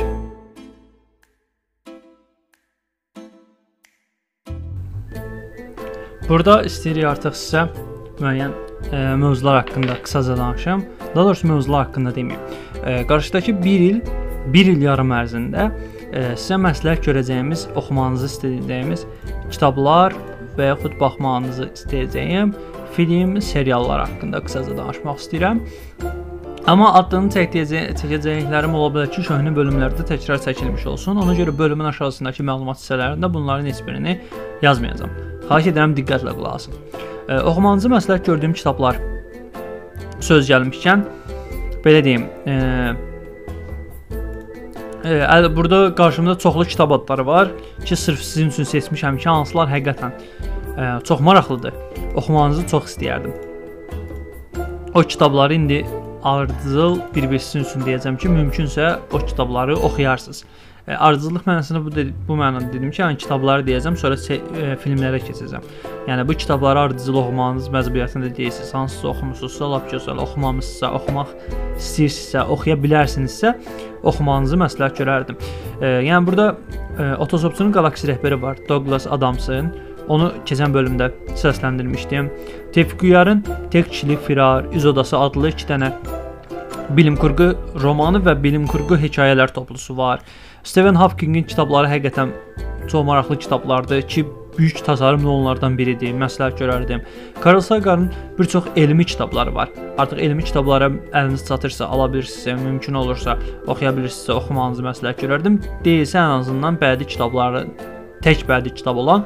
[6.29, 7.67] Burada istəyirik artıq sizə
[8.17, 8.55] müəyyən
[8.89, 10.83] e, mövzular haqqında qısaca danışım.
[11.15, 12.41] Daha doğrusu mövzular haqqında deməyim.
[12.85, 14.01] E, qarşıdakı 1 il,
[14.57, 15.69] 1 il yarım ərzində
[16.09, 19.05] e, sizə məsləhət görəcəyimiz, oxumanızı istədiyimiz
[19.51, 20.17] kitablar
[20.57, 22.57] və yaxud baxmağınızı istəyəcəyim
[22.97, 25.67] film, seriallar haqqında qısaca danışmaq istəyirəm.
[26.65, 31.19] Amma adını çəkəcək çəkəcəklərim ola bilər ki, köhnə bölümlərdə təkrar çəkilmiş olsun.
[31.21, 34.15] Ona görə bölümün aşağısındakı məlumat hissələrində bunların heç birini
[34.65, 35.11] yazmayacağam.
[35.45, 36.79] Xahiş edirəm diqqətlə qulaq asın.
[37.29, 38.97] E, oxumanızı məsləhət gördüyüm kitablar
[40.25, 41.03] söz gəlmişkən
[41.85, 42.55] belə deyim, e,
[45.03, 47.51] e, əl- burada qarşımda çoxlu kitab adları var
[47.85, 50.11] ki, sırf sizin üçün seçmişəm ki, hansılar həqiqətən
[50.81, 51.77] e, çox maraqlıdır.
[52.15, 53.37] Oxumanızı çox istəyərdim.
[54.93, 55.85] O kitabları indi
[56.25, 60.43] ardıcıl bir-bir sizin üçün deyəcəm ki, mümkünsə o kitabları oxuyarsınız.
[60.87, 65.21] E, ardıcıllıq mənasında bu dedi, bu mənada dedim ki, yəni kitabları deyəcəm, sonra e, filmlərə
[65.25, 65.63] keçəcəm.
[66.09, 68.73] Yəni bu kitabları ardıcıl oxumağınız məcburiyyətində deyilsiniz.
[68.73, 71.33] Hansısa oxumusunuzsa, lap gözəl, oxumamısınızsa, oxumaq
[71.77, 73.55] istəyirsinizsə, oxuya bilərsinizsə,
[74.03, 75.41] oxumağınızı məsləhət görərdim.
[75.81, 76.55] E, yəni burada
[76.97, 79.73] e, Otosopçunun Galaksi rəhbəri var, Douglas Adamsın.
[80.07, 82.29] Onu keçən bölümdə səsləndirmişdim.
[82.73, 85.91] Tevfikuyarın Tek kişilik firar, İzodası adlı 2 dənə
[86.89, 90.21] bilim kurgu romanı və bilim kurgu hekayələr toplusu var.
[90.63, 92.33] Stephen Hawkingin kitabları həqiqətən
[92.87, 94.25] çox maraqlı kitablardır ki,
[94.57, 96.13] böyük tasarım onlardan biridir.
[96.13, 97.01] Məsləhət görərdim.
[97.45, 99.69] Carl Saganın bir çox elmi kitabları var.
[99.97, 103.37] Artıq elmi kitablara əliniz çatırsa, ala bilirsinizsə, mümkün olursa,
[103.67, 105.59] oxuya bilirsinizsə, oxumağınızı məsləhət görərdim.
[105.85, 107.65] Deyilsə ən azından bədii kitabları
[108.23, 109.25] tək bədii kitab olan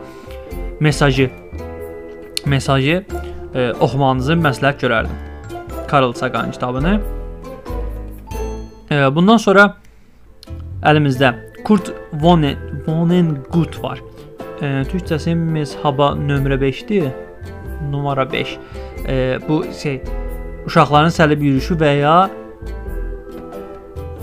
[0.80, 1.30] mesajı
[2.46, 3.06] mesajı
[3.56, 5.16] e, oxumağınızı məsləhət görərdim.
[5.92, 7.00] Carl Sagan kitabını.
[8.92, 9.76] E, bundan sonra
[10.84, 11.34] əlimizdə
[11.66, 14.02] Kurt Vonen Vonnegut var.
[14.62, 17.10] E, Türkçəsi Mezhaba nömrə 5-dir.
[17.92, 18.58] Numara 5.
[19.08, 20.02] E, bu şey
[20.66, 22.16] uşaqların səlib yürüyüşü və ya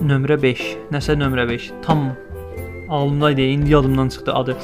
[0.03, 0.65] nömrə 5.
[0.93, 1.71] Nəsə nömrə 5.
[1.83, 2.09] Tam
[2.89, 3.43] ağlımda idi.
[3.43, 4.57] İndi yadımdan çıxdı adı.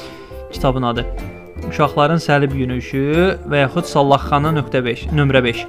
[0.52, 1.06] Kitabın adı.
[1.72, 3.02] Uşaqların səlib yürüyüşü
[3.48, 5.62] və yaxud Sallaxxana.5 nömrə 5.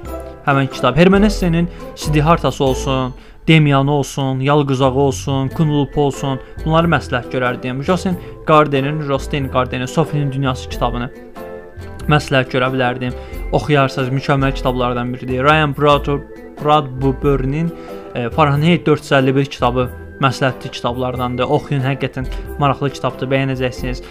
[0.44, 3.14] Həmin kitab Hermenessenin Siddhartası olsun,
[3.48, 7.80] Demianı olsun, Yalqızağı olsun, Kunulup olsun, bunları məsləhət görərdim.
[7.82, 11.08] Jocelyn Gardenin, Rostein Gardenin Sofinin Dünyası kitabını
[12.08, 13.16] məsləhət görə bilərdim.
[13.56, 15.44] Oxuyarsınız, mükəmməl kitablardan biridir.
[15.44, 15.72] Ryan
[16.60, 17.72] Bradbury-nin
[18.14, 19.90] e, Fahrenheit 451 kitabı
[20.22, 21.50] məsləhətli kitablardandır.
[21.56, 22.28] Oxuyun, həqiqətən
[22.62, 24.02] maraqlı kitabdır, bəyənəcəksiniz.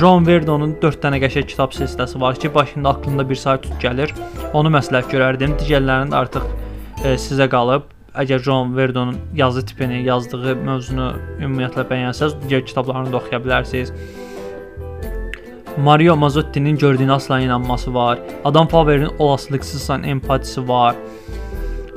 [0.00, 4.14] John Verdonun 4 dənə qəşəng kitab silsiləsi var ki, başında aklında bir sayt tut gəlir.
[4.52, 5.56] Onu məsləhət görərdim.
[5.60, 6.46] Digərlərinin artıq
[7.04, 11.08] e, sizə qalıb əgər John Verdonun yazı tipini, yazdığı mövzunu
[11.40, 13.94] ümumiyyətlə bəyənsəz, digər kitablarını da oxuya bilərsiniz.
[15.82, 18.18] Mario Mazzottinin gördüyünə asla inanması var.
[18.44, 20.94] Adam Faber'in olasılıqsızsan empatisi var.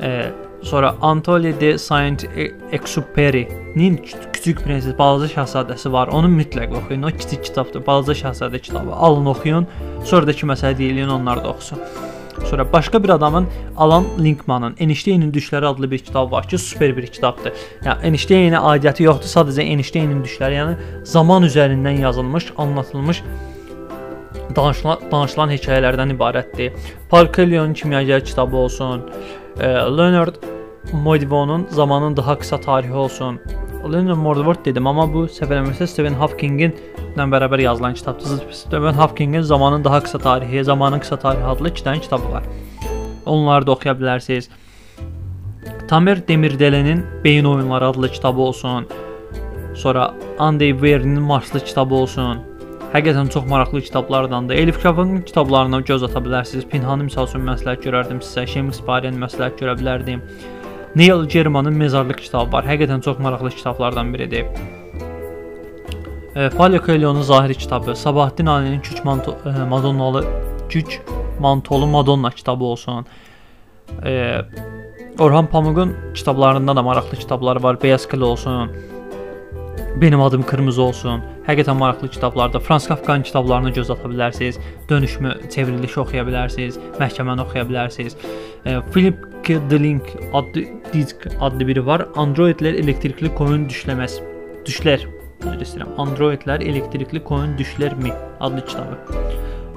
[0.01, 6.07] E, sonra Anatole de Saint-Exupéry-nin Kiçik Prenses Balaca Şahzadəsi var.
[6.07, 7.03] Onu mütləq oxuyun.
[7.03, 7.87] O kiçik kitabdır.
[7.87, 8.91] Balaca Şahzadə kitabı.
[8.91, 9.67] Alın oxuyun.
[10.03, 11.79] Sonra da ki məsələ deyiləyin onlar da oxusun.
[12.45, 17.07] Sonra başqa bir adamın Alan Linkmanın Einstein'in düşləri adlı bir kitab var ki, super bir
[17.07, 17.53] kitabdır.
[17.85, 23.23] Yəni Einsteinə aidiyyəti yoxdur, sadəcə Einstein'in düşləri, yəni zaman üzərindən yazılmış, anlatılmış
[24.55, 26.71] danışılan danışılan hekayələrdən ibarətdir.
[27.09, 29.01] Parkelion kimyager kitabı olsun,
[29.59, 30.35] Leonard
[30.93, 33.39] Moidvonun Zamanın daha qısa tarixi olsun.
[33.93, 36.75] Leonard Mordvort dedim, amma bu səhv eləmirəmsə Stephen Hawkingin
[37.15, 38.43] ilə bərabər yazılan kitabdır.
[38.51, 42.43] Stephen Hawkingin Zamanın daha qısa tarixi, Zamanın qısa tarixi adlı 2 dənə kitabı var.
[43.25, 44.49] Onları da oxuya bilərsiniz.
[45.87, 48.87] Tamer Demirdelenin Beyin Oyunları adlı kitabı olsun.
[49.75, 52.46] Sonra Andy Weir'in Marslı kitabı olsun.
[52.87, 54.55] Həqiqətən çox maraqlı kitablardandır.
[54.55, 56.67] Elif Kafın kitablarına göz ata bilərsiniz.
[56.71, 58.45] Pinhanı məsəl üçün məsləhət görərdim sizə.
[58.47, 60.21] Şemis Bariyan məsləhət görə bilərdim.
[60.95, 62.63] Neil Germanın Mezarlıq kitabı var.
[62.63, 64.45] Həqiqətən çox maraqlı kitablardan biridir.
[66.35, 70.25] E, Paulo Coelho'nun Zahiri kitabı, Sabahattin Ali'nin Kük Manto e, Madonnalı
[70.69, 71.01] Kük
[71.39, 73.05] Mantolu Madonna kitabı olsun.
[74.05, 74.41] E,
[75.19, 77.83] Orhan Pamuk'un kitablarında da maraqlı kitabları var.
[77.83, 78.71] Beyaz Kıl olsun.
[80.01, 81.21] Benim adım Qırmızı olsun.
[81.47, 82.59] Həqiqətən maraqlı kitablardır.
[82.59, 84.59] Frans Kafkanın kitablarına göz ata bilərsiniz.
[84.89, 86.77] Dönüşmü, çevrilişi oxuya bilərsiniz.
[86.99, 88.13] Məhkəməni oxuya bilərsiniz.
[88.65, 89.55] E, Philip K.
[89.69, 92.05] Dick adlı disk adlı biri var.
[92.15, 94.19] Androidlər elektrikli koyun düşləməz.
[94.69, 95.07] Düşlər.
[95.47, 95.97] Üzr istəyirəm.
[95.97, 99.25] Androidlər elektrikli koyun düşlərmi adlı kitabı.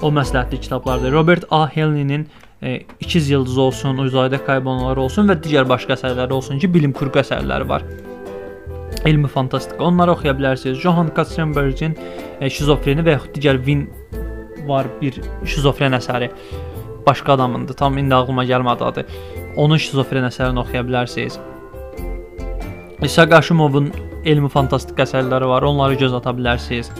[0.01, 1.11] O məsləhətli kitablardır.
[1.11, 1.67] Robert A.
[1.67, 2.27] Henley'nin
[2.63, 7.25] e, İkiz yıldız olsun, Uzayda kaybolmalar olsun və digər başqa əsərləri olsun ki, bilim kurgu
[7.25, 7.81] əsərləri var
[9.05, 9.83] elmi fantastika.
[9.83, 10.79] Onları oxuya bilərsiniz.
[10.79, 11.95] Johann Katzenbergin
[12.41, 13.87] e, şizofreni və yaxud digər Win
[14.67, 16.29] var bir şizofren əsəri.
[17.05, 17.77] Başqa adamındır.
[17.77, 19.05] Tam indi ağlıma gəlmədi adı.
[19.57, 21.39] Onun şizofren əsərini oxuya bilərsiniz.
[23.03, 23.89] İshaq Aşimovun
[24.25, 25.65] elmi fantastika əsərləri var.
[25.65, 26.91] Onları göz ata bilərsiniz.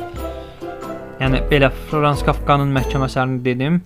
[1.22, 3.82] Yəni belə Frans Kafkanın məhkəmə əsərini dedim.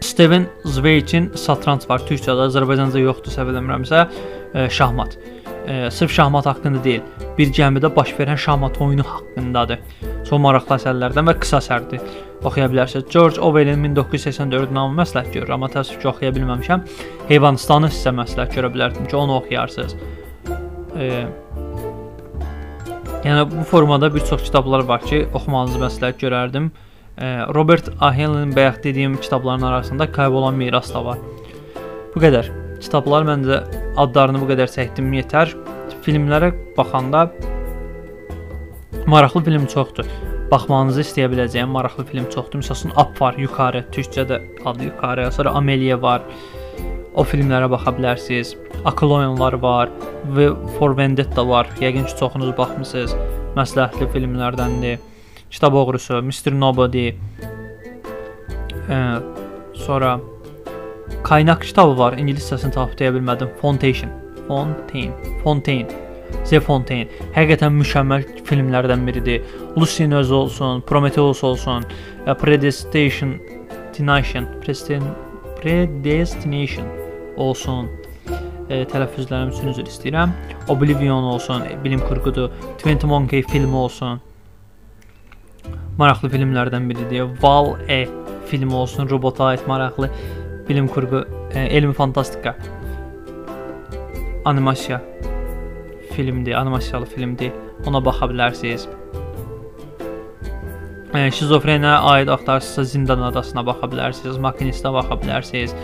[0.00, 2.00] Steven Zweig'in Satranç var.
[2.08, 4.06] Türkçədə, Azərbaycanca yoxdur, səhv eləmirəmsə,
[4.54, 5.18] e, şahmat
[5.68, 7.02] e, sırf şahmat haqqında deyil,
[7.38, 9.80] bir gəmidə baş verən şahmat oyunu haqqındadır.
[10.28, 12.04] Çox maraqlı əsərlərdən və qısa əsərdir.
[12.44, 13.04] Oxuya bilərsiniz.
[13.12, 16.84] George Orwell-in 1984 namı məsləhət görür, amma təəssüf ki, oxuya bilməmişəm.
[17.28, 19.96] Heyvanistanı sizə məsləhət görə bilərdim ki, onu oxuyarsınız.
[20.96, 21.10] E,
[23.24, 26.70] yəni bu formada bir çox kitablar var ki, oxumağınızı məsləhət görərdim.
[27.18, 28.14] E, Robert A.
[28.14, 31.18] Heinlein bayaq dediyim kitabların arasında Kaybolan miras da var.
[32.14, 32.69] Bu qədər.
[32.80, 33.60] Kitablar məncə
[34.00, 35.52] adlarını bu qədər çəkdim yetər.
[36.04, 37.26] Filmlərə baxanda
[39.10, 40.08] maraqlı film çoxdur.
[40.50, 42.62] Baxmağınızı istəyə biləcəyim maraqlı film çoxdur.
[42.62, 46.24] Məsələn, Up var, yuxarı, türkçədə adı yuxarı, sonra Amelia var.
[47.14, 48.56] O filmlərə baxa bilərsiniz.
[48.88, 49.92] Aquilonlar var
[50.34, 51.68] və For Vendetta var.
[51.82, 53.14] Yəqin ki, çoxunuz baxmısınız.
[53.58, 54.98] Məsləhətli filmlərdəndir.
[55.50, 56.54] Kitab oğrusu, Mr.
[56.54, 57.10] Nobody.
[58.88, 58.98] Ə,
[59.84, 60.16] sonra
[61.24, 62.18] Qaynaq kitabı var.
[62.18, 63.50] İngiliscəsini tapıb deyə bilmədim.
[63.60, 64.10] Foundation.
[64.48, 65.12] Fontaine.
[65.44, 66.10] Fontaine.
[66.50, 67.08] The Fontaine.
[67.34, 69.44] Həqiqətən mükəmməl filmlərdən biridir.
[69.76, 71.84] Lucy özü olsun, Prometheus olsun,
[72.40, 73.36] Predestination,
[73.96, 74.48] Destination,
[75.60, 76.86] Predestination
[77.36, 77.90] olsun.
[78.70, 80.32] E, tələffüzlərim üçün üzr istəyirəm.
[80.68, 82.50] Oblivion olsun, e, bilim kurqudur.
[82.84, 84.20] 20 Monkey filmi olsun.
[85.98, 87.26] Maraqlı filmlərdən biridir.
[87.42, 88.06] Val-E
[88.46, 90.10] filmi olsun, robota aid maraqlı
[90.70, 92.56] bilim kurgu, e, elmi fantastika.
[94.44, 95.02] Animasiya
[96.12, 97.52] filmdir, animasiyalı filmdir.
[97.86, 98.86] Ona baxa bilərsiniz.
[101.14, 105.74] E, şizofreniya aid axtarsınızsa Zindan adasına baxa bilərsiniz, Makinistə baxa bilərsiniz.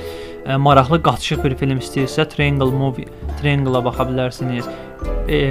[0.46, 4.68] E, maraqlı qaçışıq bir film istəyirsə Triangle Movie, Triangle-a baxa bilərsiniz.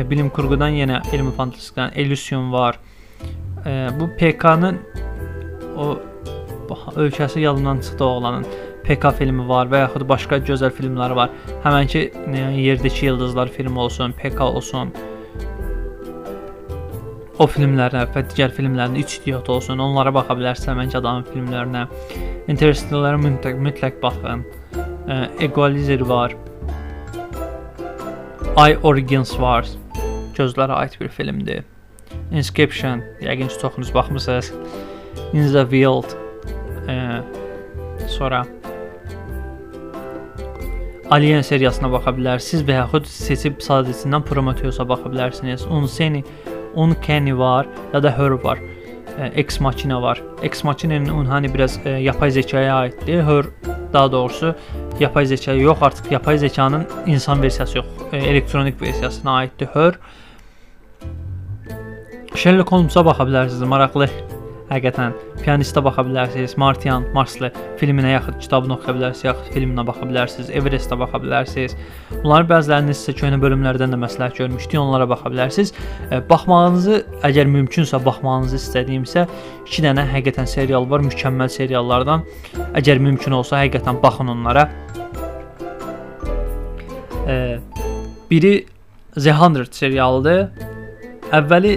[0.10, 2.80] Bilim kurğudan yenə elmi fantastikadan Elysium var.
[4.00, 4.80] Bu PK-nın
[5.78, 5.98] o
[6.96, 8.46] ölkəsi yadımdan çıxdı oğlanın.
[8.86, 11.34] PK filmi var və yaxud başqa gözəl filmlər var.
[11.66, 12.08] Həmənki
[12.62, 14.94] Yerdəki Yıldızlar filmi olsun, PK olsun.
[17.36, 21.86] O filmlərə və digər filmlərin 3 idiot olsun, onlara baxa bilərsiniz həmənki adamın filmlərinə.
[22.52, 24.46] Interstellar-a mütləq, mütləq baxın.
[25.44, 26.38] Equalizer var.
[28.56, 29.68] I Origins var.
[30.38, 31.66] Gözlərə aid bir filmdir.
[32.32, 34.54] Inscription, yəqin ki, çoxunuz baxmısınız.
[35.34, 36.16] In the Wild.
[36.88, 37.24] Ə,
[38.08, 38.46] sonra
[41.12, 45.68] Alien seriyasına baxa bilərsiniz və yaxud seçib sadəcəsindən Prometheus-a baxa bilərsiniz.
[45.70, 46.24] Unseni,
[46.74, 48.60] Uncanny var, ya da Her var.
[49.36, 50.22] Ex Machina var.
[50.44, 53.24] Ex Machina'nın Unhani biraz e, yapay zəkaya aiddir.
[53.24, 53.46] Her
[53.94, 54.56] daha doğrusu
[55.00, 59.94] yapay zəkaya yox, artıq yapay zəkanın insan versiyası yox, e, elektronik versiyasına aiddir Her.
[62.36, 64.10] Sherlock Holmes-a baxa bilərsiniz, maraqlı
[64.66, 70.50] Həqiqətən pianistə baxa bilərsiniz, Martian, Marslı filminə yaxud kitabını oxuya bilərsiniz, yaxud filminə baxa bilərsiniz,
[70.58, 71.76] Everestə baxa bilərsiniz.
[72.24, 75.74] Bunların bəzilərini sizə köhnə bölümlərdən də məsləhət görmüşdük, onlara baxa bilərsiniz.
[76.30, 77.00] Baxmağınızı,
[77.30, 79.28] əgər mümkünsə baxmağınızı istədiyimsə,
[79.70, 82.26] 2 dənə həqiqətən serial var, mükəmməl seriallardan.
[82.82, 84.70] Əgər mümkün olsa həqiqətən baxın onlara.
[88.32, 88.56] Biri
[89.16, 90.50] The 100 serialıdır.
[91.32, 91.72] Əvvəli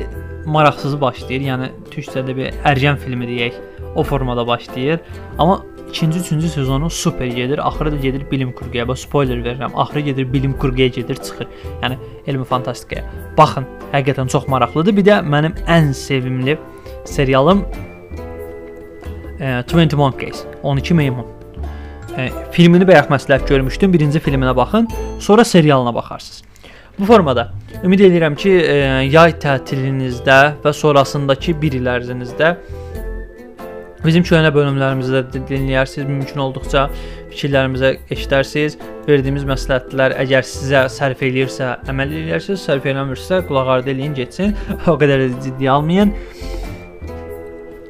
[0.46, 1.42] maraqsız başlayır.
[1.46, 3.58] Yəni türkçədə bir ərgən filmi deyək,
[3.94, 5.00] o formada başlayır.
[5.38, 7.66] Amma ikinci, üçüncü sezonu super gedir.
[7.66, 8.88] Axırı da gedir bilim kurguya.
[8.88, 9.70] Bax spoiler verirəm.
[9.74, 11.46] Axırı gedir bilim kurguya gedir, çıxır.
[11.82, 13.04] Yəni elmi fantastikaya.
[13.38, 14.96] Baxın, həqiqətən çox maraqlıdır.
[14.96, 16.58] Bir də mənim ən sevimli
[17.04, 17.64] serialım
[19.40, 21.26] e, 20 Monkeys, 12 meymun.
[22.18, 23.92] E, filmini bayaq məsləhət görmüşdüm.
[23.92, 24.88] Birinci filminə baxın,
[25.20, 26.47] sonra serialına baxarsınız.
[26.98, 27.52] Bu formada
[27.84, 28.74] ümid edirəm ki, e,
[29.06, 32.56] yay tətilinizdə və sonrasındakı 1 il ərzinizdə
[34.02, 36.88] bizim köhnə bölümlərimizi də dinləyərsiniz, mümkün olduqca
[37.30, 38.78] fikirlərimizə eşidərsiniz.
[39.06, 44.56] Verdiyimiz məsləhətlər əgər sizə sərf eləyirsə, əməl edərsiniz, sərf eləmirsə, qulaq ardı eləyin, getsin.
[44.90, 46.14] o qədər də ciddi almayın.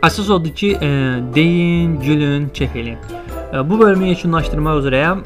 [0.05, 0.93] Əsas odur ki, e,
[1.35, 3.01] deyin, gülün, kef eləyin.
[3.55, 5.25] E, bu bölümü yekunlaşdırmaq üzrəyəm.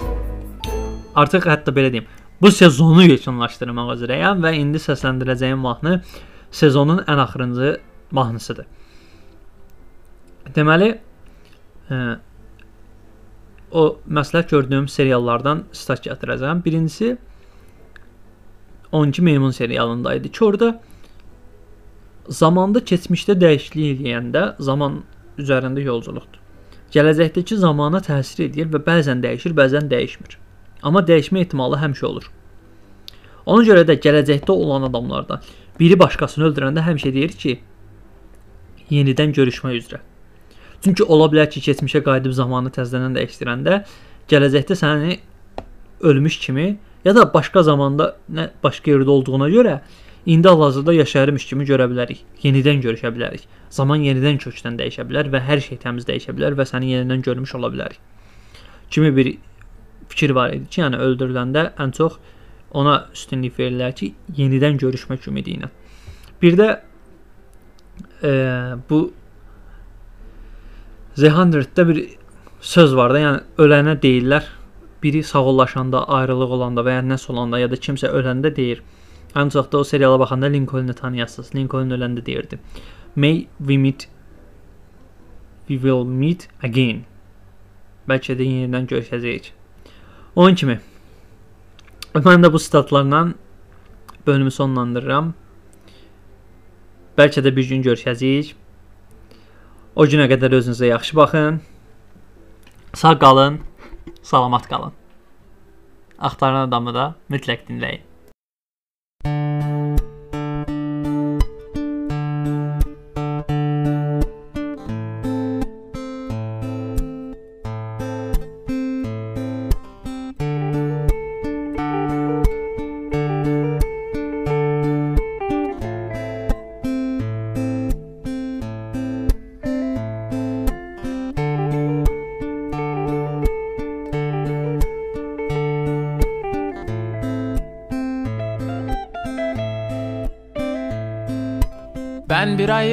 [1.18, 2.06] Artıq hətta belə deyim,
[2.42, 6.00] bu sezonu yekunlaşdırmaq üzrəyəm və indi səsləndirəcəyim mahnı
[6.50, 7.72] sezonun ən axırıncı
[8.10, 8.66] mahnısıdır.
[10.56, 10.88] Deməli,
[11.88, 11.98] ə, e,
[13.70, 13.84] o
[14.18, 16.64] məsləhət gördüyüm seriallardan stat gətirəcəm.
[16.64, 17.16] Birincisi
[18.92, 20.74] 12 meymun serialında idi ki, orada
[22.28, 25.02] zamanda keçmişdə dəyişiklik eləyəndə zaman
[25.38, 26.40] üzərində yolculuqdur.
[26.92, 30.41] Gələcəkdəki zamana təsir edir və bəzən dəyişir, bəzən dəyişmir.
[30.82, 32.30] Amma dəyişmə ehtimalı həmişə olur.
[33.46, 35.42] Ona görə də gələcəkdə olan adamlardan
[35.80, 37.58] biri başqasını öldürəndə həmişə deyir ki,
[38.90, 40.00] yenidən görüşmək üzrə.
[40.84, 43.82] Çünki ola bilər ki, keçmişə qayıdıb zamanı təzədən dəyişdirəndə
[44.30, 45.18] gələcəkdə səni
[46.02, 49.80] ölmüş kimi ya da başqa zamanda nə başqa yerdə olduğuna görə
[50.26, 52.22] indi hal-hazırda yaşayırmış kimi görə bilərik.
[52.42, 53.46] Yenidən görüşə bilərik.
[53.70, 57.54] Zaman yenidən kökdən dəyişə bilər və hər şey təmiz dəyişə bilər və səni yenidən görmüş
[57.58, 57.98] ola bilərik.
[58.90, 59.34] Kimi bir
[60.08, 62.18] fikir var idi ki, yəni öldürüləndə ən çox
[62.72, 65.68] ona üstünlük verirlər ki, yenidən görüşmək ümidi ilə.
[66.42, 66.70] Bir də
[68.22, 68.32] e,
[68.90, 69.02] bu
[71.16, 71.98] The 100-də bir
[72.60, 74.46] söz var da, yəni ölənə deyirlər,
[75.02, 78.80] biri sağollaşanda, ayrılıq olanda və ya nəsə olanda ya da kimsə öləndə deyir,
[79.34, 81.54] Ancaq da o seriala baxanda Lincolnu tanıyasınız.
[81.54, 82.58] Lincoln öləndə deyirdi.
[83.16, 84.08] May we meet
[85.68, 87.04] we will meet again.
[88.08, 89.52] Bəlkə də yenidən görüşəcəyik.
[90.36, 90.80] Onun kimi
[92.14, 93.32] mən də bu statlarla
[94.26, 95.32] bölümü sonlandırıram.
[97.18, 98.54] Bəlkə də bir gün görüşəcəyik.
[99.96, 101.60] O günə qədər özünüzə yaxşı baxın.
[102.94, 103.60] Sağ qalın,
[104.22, 104.92] salamat qalın.
[106.18, 108.11] Axtaran adamı da mütləq dinləyin.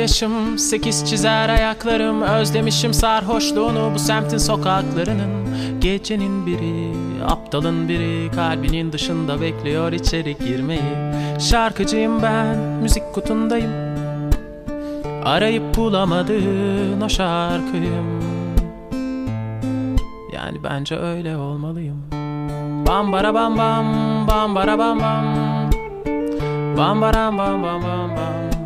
[0.09, 2.21] Yaşım, sekiz çizer ayaklarım.
[2.21, 5.29] Özlemişim sarhoşluğunu bu semtin sokaklarının.
[5.81, 6.91] Gecenin biri,
[7.27, 8.31] aptalın biri.
[8.35, 10.95] Kalbinin dışında bekliyor içeri girmeyi.
[11.39, 13.71] Şarkıcıyım ben, müzik kutundayım.
[15.25, 18.19] Arayıp bulamadığın o şarkıyım.
[20.33, 22.03] Yani bence öyle olmalıyım.
[22.87, 25.25] Bam bara bam bam, bam bara bam bam.
[26.77, 28.58] Bam baram bam bam bam bam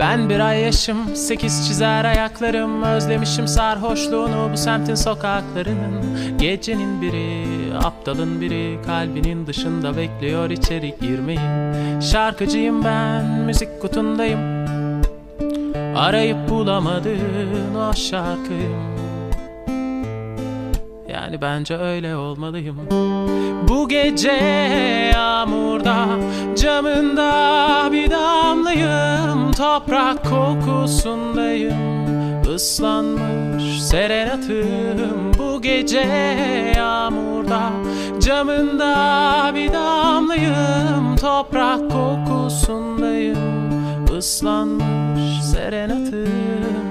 [0.00, 6.38] Ben bir ay yaşım, sekiz çizer ayaklarım Özlemişim sarhoşluğunu bu semtin sokaklarının.
[6.38, 7.44] Gecenin biri,
[7.84, 11.40] aptalın biri Kalbinin dışında bekliyor içeri girmeyi.
[12.02, 14.40] Şarkıcıyım ben, müzik kutundayım.
[15.96, 18.89] Arayıp bulamadığın o şarkıyım
[21.12, 22.76] Yani bence öyle olmalıyım.
[23.68, 24.32] Bu gece
[25.14, 26.06] yağmurda
[26.56, 29.52] Camında bir damlayım.
[29.52, 32.00] Toprak kokusundayım
[32.54, 35.32] Islanmış serenatım.
[35.38, 36.06] Bu gece
[36.76, 37.70] yağmurda
[38.20, 41.16] Camında bir damlayım.
[41.16, 43.38] Toprak kokusundayım
[44.18, 46.89] Islanmış serenatım